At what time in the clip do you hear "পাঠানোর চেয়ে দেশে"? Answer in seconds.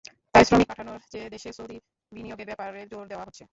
0.69-1.49